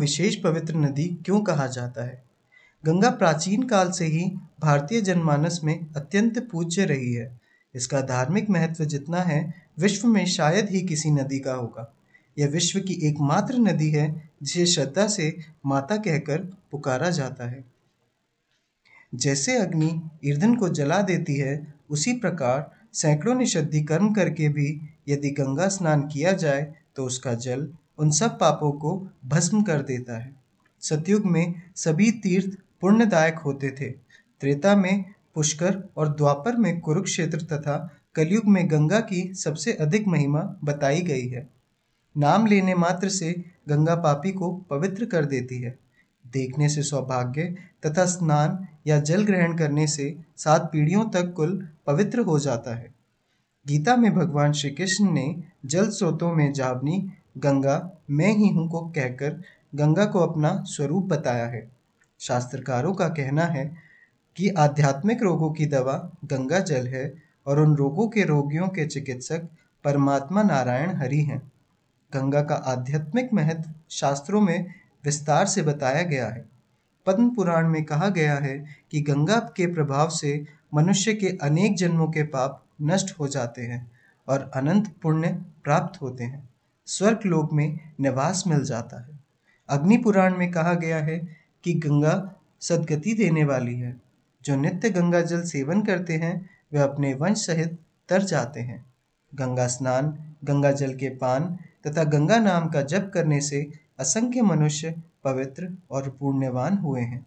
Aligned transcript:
विशेष 0.00 0.36
पवित्र 0.36 0.76
नदी 0.76 1.04
क्यों 1.04 1.40
कहा 1.40 1.66
जाता 1.66 2.04
है? 2.04 2.22
गंगा 2.86 3.10
प्राचीन 3.10 3.62
काल 3.62 3.90
से 3.90 4.04
ही 4.04 4.32
भारतीय 4.60 5.00
जनमानस 5.00 5.60
में 5.64 5.86
अत्यंत 5.96 6.48
पूज्य 6.52 6.84
रही 6.84 7.14
है। 7.14 7.40
इसका 7.74 8.00
धार्मिक 8.00 8.50
महत्व 8.50 8.84
जितना 8.84 9.20
है, 9.20 9.54
विश्व 9.78 10.08
में 10.08 10.26
शायद 10.26 10.70
ही 10.70 10.80
किसी 10.80 11.10
नदी 11.10 11.38
का 11.38 11.52
होगा। 11.52 11.94
यह 12.38 12.48
विश्व 12.48 12.80
की 12.80 12.94
एकमात्र 12.94 13.58
नदी 13.58 13.90
है, 13.90 14.30
जिसे 14.42 14.66
श्रद्धा 14.66 15.06
से 15.08 15.36
माता 15.66 15.96
कहकर 15.96 16.38
पुकारा 16.70 17.10
जाता 17.10 17.50
है। 17.50 17.64
जैसे 19.14 19.58
अग्नि 19.58 20.10
ईंधन 20.24 20.54
को 20.54 20.68
जला 20.68 21.02
देती 21.02 21.36
है, 21.36 21.74
उसी 21.90 22.12
प्रकार 22.12 22.70
सैकड़ों 22.92 23.34
निषिद्धि 23.34 23.82
कर्म 23.82 24.14
करके 24.14 24.48
भी 24.48 24.80
यदि 25.08 25.30
गंगा 25.30 25.68
स्नान 25.68 26.08
किया 26.08 26.32
जाए 26.32 26.74
तो 26.96 27.04
उसका 27.04 27.34
जल 27.34 27.72
उन 28.00 28.10
सब 28.10 28.38
पापों 28.38 28.72
को 28.72 29.08
भस्म 29.26 29.62
कर 29.62 29.82
देता 29.82 30.18
है। 30.18 30.34
सतयुग 30.80 31.26
में 31.26 31.62
सभी 31.76 32.10
तीर्थ 32.10 32.58
पुण्यदायक 32.80 33.38
होते 33.38 33.70
थे। 33.70 33.90
त्रेता 34.40 34.76
में 34.76 35.04
पुष्कर 35.34 35.88
और 35.96 36.08
द्वापर 36.08 36.56
में 36.56 36.80
कुरुक्षेत्र 36.80 37.40
तथा 37.40 37.96
कलयुग 38.14 38.44
में 38.44 38.70
गंगा 38.70 39.00
की 39.00 39.34
सबसे 39.34 39.72
अधिक 39.72 40.08
महिमा 40.08 40.56
बताई 40.64 41.00
गई 41.00 41.28
है। 41.28 41.50
नाम 42.16 42.46
लेने 42.46 42.74
मात्र 42.74 43.08
से 43.08 43.44
गंगा 43.68 43.94
पापी 43.94 44.32
को 44.32 44.52
पवित्र 44.52 45.04
कर 45.04 45.24
देती 45.24 45.62
है। 45.62 45.78
देखने 46.26 46.68
से 46.68 46.82
सौभाग्य 46.82 47.56
तथा 47.86 48.04
स्नान 48.04 48.68
या 48.86 49.00
जल 49.00 49.24
ग्रहण 49.24 49.56
करने 49.56 49.86
से 49.86 50.18
सात 50.36 50.70
पीढ़ियों 50.72 51.04
तक 51.04 51.32
कुल 51.32 51.68
पवित्र 51.86 52.20
हो 52.20 52.38
जाता 52.38 52.76
है। 52.76 52.94
गीता 53.66 53.96
में 53.96 54.14
भगवान 54.14 54.52
श्री 54.52 54.70
कृष्ण 54.70 55.10
ने 55.10 55.42
जल 55.66 55.90
स्रोतों 55.90 56.34
में 56.34 56.52
जावनी 56.52 57.12
गंगा 57.38 58.02
मैं 58.10 58.32
ही 58.32 58.48
हूँ 58.48 58.68
को 58.68 58.80
कहकर 58.80 59.40
गंगा 59.74 60.04
को 60.04 60.18
अपना 60.18 60.64
स्वरूप 60.66 61.04
बताया 61.04 61.46
है। 61.46 61.70
शास्त्रकारों 62.20 62.94
का 62.94 63.08
कहना 63.08 63.44
है 63.44 63.76
कि 64.36 64.48
आध्यात्मिक 64.48 65.22
रोगों 65.22 65.50
की 65.50 65.66
दवा 65.66 66.12
गंगा 66.24 66.58
जल 66.58 66.86
है 66.86 67.14
और 67.46 67.60
उन 67.60 67.76
रोगों 67.76 68.08
के 68.08 68.24
रोगियों 68.24 68.68
के 68.68 68.86
चिकित्सक 68.86 69.48
परमात्मा 69.84 70.42
नारायण 70.42 70.96
हरि 70.96 71.20
हैं। 71.20 71.52
गंगा 72.14 72.42
का 72.42 72.54
आध्यात्मिक 72.54 73.32
महत्व 73.34 73.70
शास्त्रों 73.90 74.40
में 74.40 74.74
विस्तार 75.04 75.46
से 75.46 75.62
बताया 75.62 76.02
गया 76.02 76.28
है। 76.28 76.44
पद्म 77.06 77.30
पुराण 77.30 77.68
में 77.68 77.84
कहा 77.84 78.08
गया 78.08 78.34
है 78.34 78.64
कि 78.90 79.00
गंगा 79.00 79.38
के 79.38 79.66
प्रभाव 79.66 80.08
से 80.08 80.44
मनुष्य 80.74 81.14
के 81.14 81.28
अनेक 81.42 81.76
जन्मों 81.76 82.08
के 82.08 82.22
पाप 82.22 82.64
नष्ट 82.82 83.20
हो 83.20 83.28
जाते 83.28 83.62
हैं 83.62 83.90
और 84.28 84.50
अनंत 84.54 84.94
पुण्य 85.02 85.28
प्राप्त 85.64 86.02
होते 86.02 86.24
हैं। 86.24 86.49
स्वर्ग 86.86 87.20
लोक 87.26 87.52
में 87.52 87.78
निवास 88.00 88.44
मिल 88.46 88.64
जाता 88.64 89.00
है। 89.00 89.20
अग्नि 89.68 89.96
पुराण 89.96 90.36
में 90.36 90.50
कहा 90.50 90.74
गया 90.74 90.98
है 90.98 91.28
कि 91.64 91.74
गंगा 91.74 92.34
सदगति 92.60 93.14
देने 93.14 93.44
वाली 93.44 93.74
है। 93.74 94.00
जो 94.44 94.56
नित्य 94.56 94.90
गंगा 94.90 95.20
जल 95.20 95.42
सेवन 95.42 95.82
करते 95.82 96.14
हैं 96.14 96.50
वे 96.72 96.80
अपने 96.80 97.14
वंश 97.14 97.46
सहित 97.46 97.78
तर 98.08 98.22
जाते 98.22 98.60
हैं। 98.60 98.86
गंगा 99.34 99.66
स्नान, 99.66 100.34
गंगा 100.44 100.72
जल 100.72 100.94
के 100.94 101.08
पान 101.08 101.58
तथा 101.86 102.04
गंगा 102.04 102.38
नाम 102.38 102.68
का 102.68 102.82
जप 102.82 103.10
करने 103.14 103.40
से 103.40 103.70
असंख्य 103.98 104.42
मनुष्य 104.42 105.02
पवित्र 105.24 105.76
और 105.90 106.16
पुण्यवान 106.20 106.78
हुए 106.78 107.00
हैं। 107.00 107.26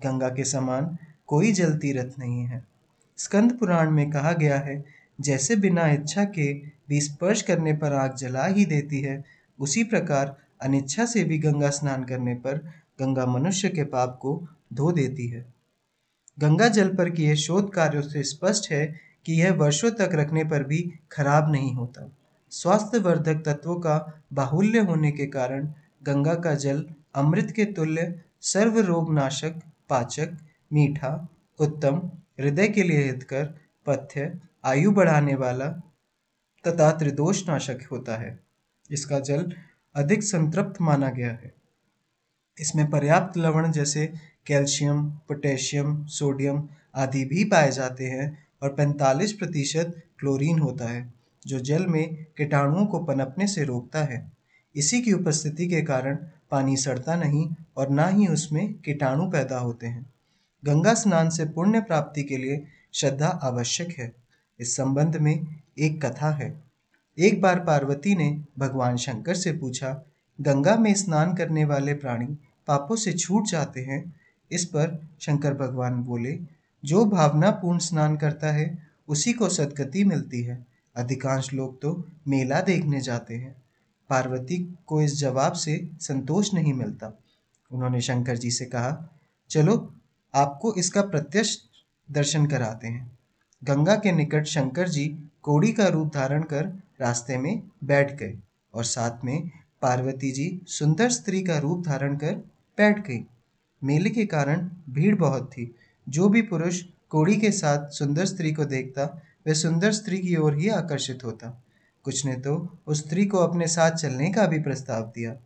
गंगा 0.00 0.28
के 0.28 0.44
समान 0.44 0.98
कोई 1.26 1.52
जल 1.52 1.78
तीर्थ 1.78 2.18
नहीं 2.18 2.44
है। 2.44 2.64
स्कंद 3.16 3.58
पुराण 3.58 3.90
में 3.90 4.10
कहा 4.10 4.32
गया 4.32 4.58
है 4.58 4.84
जैसे 5.20 5.56
बिना 5.56 5.88
इच्छा 5.88 6.24
के 6.24 6.52
भी 6.88 7.00
स्पर्श 7.00 7.42
करने 7.42 7.72
पर 7.72 7.92
आग 7.92 8.14
जला 8.14 8.46
ही 8.46 8.64
देती 8.64 9.00
है। 9.00 9.24
उसी 9.58 9.84
प्रकार 9.84 10.36
अनिच्छा 10.62 11.06
से 11.06 11.24
भी 11.24 11.38
गंगा 11.38 11.70
स्नान 11.70 12.04
करने 12.04 12.34
पर 12.34 12.58
गंगा 13.00 13.26
मनुष्य 13.26 13.68
के 13.68 13.84
पाप 13.84 14.18
को 14.22 14.48
धो 14.72 14.92
देती 14.92 15.28
है। 15.28 15.54
गंगा 16.38 16.68
जल 16.68 16.88
पर 16.88 17.10
किए 17.10 17.36
शोध 17.36 17.72
कार्यों 17.72 18.02
से 18.02 18.22
स्पष्ट 18.22 18.70
है 18.70 19.00
कि 19.26 19.32
यह 19.32 19.52
वर्षों 19.52 19.90
तक 19.90 20.10
रखने 20.12 20.44
पर 20.44 20.64
भी 20.64 20.92
खराब 21.12 21.52
नहीं 21.52 21.74
होता। 21.74 22.16
स्वास्थ्यवर्धक 22.50 23.42
तत्वों 23.46 23.76
का 23.76 24.22
बाहुल्य 24.32 24.78
होने 24.78 25.12
के 25.12 25.26
कारण 25.26 25.72
गंगा 26.02 26.34
का 26.34 26.54
जल 26.54 26.86
अमृत 27.14 27.50
के 27.50 27.64
तुल्य 27.64 28.22
सर्व 28.40 28.78
रोग 28.78 29.14
नाशक 29.14 29.54
पाचक, 29.88 30.36
मीठा, 30.72 31.28
उत्तम, 31.58 32.10
हृदय 32.40 32.68
के 32.68 32.82
लिए 32.82 33.04
हितकर, 33.04 33.44
पथ्य 33.86 34.40
आयु 34.64 34.90
बढ़ाने 34.90 35.34
वाला 35.34 35.68
तथा 36.66 36.92
त्रिदोष 36.92 37.48
नाशक 37.48 37.78
होता 37.92 38.16
है। 38.16 38.40
इसका 38.90 39.18
जल 39.18 39.52
अधिक 39.94 40.22
संतृप्त 40.22 40.80
माना 40.80 41.10
गया 41.10 41.30
है। 41.30 41.54
इसमें 42.60 42.90
पर्याप्त 42.90 43.38
लवण 43.38 43.72
जैसे 43.72 44.14
कैल्शियम, 44.46 45.10
पोटेशियम, 45.10 46.06
सोडियम 46.06 46.68
आदि 46.94 47.24
भी 47.24 47.44
पाए 47.44 47.70
जाते 47.70 48.04
हैं 48.04 48.46
और 48.62 48.74
45 48.74 49.32
प्रतिशत 49.32 50.02
क्लोरीन 50.18 50.58
होता 50.58 50.84
है, 50.84 51.14
जो 51.46 51.60
जल 51.60 51.86
में 51.86 52.24
कीटाणुओं 52.36 52.86
को 52.86 52.98
पनपने 52.98 53.46
से 53.46 53.64
रोकता 53.64 53.98
है। 53.98 54.32
इसी 54.74 55.02
की 55.02 55.12
उपस्थिति 55.12 55.68
के 55.68 55.82
कारण 55.82 56.16
पानी 56.50 56.76
सड़ता 56.76 57.16
नहीं 57.16 57.54
और 57.76 57.88
ना 57.88 58.06
ही 58.06 58.26
उसमें 58.26 58.74
कीटाणु 58.74 59.30
पैदा 59.30 59.58
होते 59.58 59.86
हैं। 59.86 60.12
गंगा 60.64 60.94
स्नान 60.94 61.30
से 61.30 61.44
पुण्य 61.44 61.80
प्राप्ति 61.80 62.22
के 62.22 62.36
लिए 62.36 62.66
श्रद्धा 62.92 63.28
आवश्यक 63.28 63.98
है। 63.98 64.23
इस 64.60 64.76
संबंध 64.76 65.16
में 65.16 65.46
एक 65.78 66.06
कथा 66.06 66.30
है। 66.30 66.64
एक 67.18 67.40
बार 67.40 67.60
पार्वती 67.60 68.14
ने 68.14 68.44
भगवान 68.58 68.96
शंकर 68.96 69.34
से 69.34 69.52
पूछा, 69.52 70.04
गंगा 70.40 70.76
में 70.76 70.94
स्नान 70.94 71.34
करने 71.34 71.64
वाले 71.64 71.94
प्राणी 71.94 72.38
पापों 72.66 72.96
से 72.96 73.12
छूट 73.12 73.46
जाते 73.46 73.80
हैं? 73.80 74.14
इस 74.52 74.64
पर 74.64 75.08
शंकर 75.20 75.54
भगवान 75.54 76.02
बोले, 76.02 76.38
जो 76.84 77.04
भावनापूर्ण 77.04 77.78
स्नान 77.78 78.16
करता 78.16 78.52
है, 78.52 78.78
उसी 79.08 79.32
को 79.32 79.48
सदगति 79.48 80.04
मिलती 80.04 80.42
है। 80.42 80.66
अधिकांश 80.96 81.52
लोग 81.52 81.82
तो 81.82 82.08
मेला 82.28 82.60
देखने 82.60 83.00
जाते 83.00 83.34
हैं। 83.34 83.62
पार्वती 84.10 84.78
को 84.86 85.02
इस 85.02 85.18
जवाब 85.18 85.52
से 85.52 85.90
संतोष 86.00 86.54
नहीं 86.54 86.74
मिलता। 86.74 87.18
उन्होंने 87.70 88.00
शंकर 88.00 88.36
जी 88.36 88.50
से 88.50 88.64
कहा, 88.64 89.18
चलो, 89.50 89.94
आपको 90.34 90.74
इसका 90.74 91.02
प्रत्यक्ष 91.02 91.58
दर्शन 92.10 92.46
कराते 92.46 92.88
हैं। 92.88 93.18
गंगा 93.64 93.96
के 93.96 94.12
निकट 94.12 94.44
शंकर 94.44 94.88
जी 94.88 95.18
कोड़ी 95.42 95.72
का 95.72 95.86
रूप 95.86 96.14
धारण 96.14 96.42
कर 96.42 96.66
रास्ते 97.00 97.38
में 97.38 97.62
बैठ 97.84 98.14
गए 98.14 98.38
और 98.74 98.84
साथ 98.84 99.24
में 99.24 99.50
पार्वती 99.82 100.30
जी 100.30 100.60
सुंदर 100.66 101.10
स्त्री 101.10 101.42
का 101.42 101.58
रूप 101.58 101.86
धारण 101.86 102.16
कर 102.16 102.34
बैठ 102.78 103.08
गई। 103.08 103.26
मेले 103.84 104.10
के 104.10 104.26
कारण 104.26 104.70
भीड़ 104.90 105.16
बहुत 105.16 105.50
थी। 105.52 105.74
जो 106.08 106.28
भी 106.28 106.42
पुरुष 106.42 106.82
कोड़ी 107.08 107.36
के 107.36 107.50
साथ 107.50 107.88
सुंदर 107.88 108.24
स्त्री 108.24 108.52
को 108.52 108.64
देखता, 108.64 109.22
वह 109.46 109.54
सुंदर 109.54 109.92
स्त्री 109.92 110.18
की 110.18 110.36
ओर 110.36 110.56
ही 110.56 110.68
आकर्षित 110.68 111.24
होता। 111.24 111.64
कुछ 112.02 112.26
ने 112.26 112.36
तो 112.36 112.78
उस 112.86 113.06
स्त्री 113.06 113.26
को 113.26 113.38
अपने 113.38 113.66
साथ 113.66 113.90
चलने 113.90 114.32
का 114.32 114.46
भी 114.46 114.58
प्रस्ताव 114.58 115.02
दिया। 115.02 115.36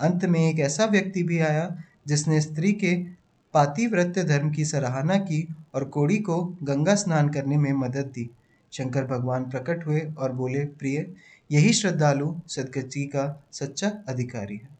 अंत 0.00 0.24
में 0.24 0.40
एक 0.40 0.58
ऐसा 0.58 0.84
व्यक्ति 0.84 1.22
भी 1.22 1.38
आया, 1.38 1.82
जिसने 2.06 2.40
स्त्री 2.40 2.72
के 2.72 3.23
पातिव्रत्य 3.54 4.24
धर्म 4.24 4.50
की 4.50 4.64
सराहना 4.64 5.16
की 5.16 5.54
और 5.74 5.84
कोड़ी 5.84 6.18
को 6.18 6.56
गंगा 6.62 6.94
स्नान 6.94 7.28
करने 7.28 7.56
में 7.56 7.72
मदद 7.72 8.10
दी। 8.14 8.30
शंकर 8.72 9.04
भगवान 9.04 9.44
प्रकट 9.50 9.86
हुए 9.86 10.00
और 10.18 10.32
बोले, 10.32 10.64
प्रिय, 10.64 11.14
यही 11.52 11.72
श्रद्धालु 11.72 12.34
सदगति 12.48 13.04
का 13.04 13.44
सच्चा 13.52 13.92
अधिकारी 14.08 14.56
है। 14.56 14.73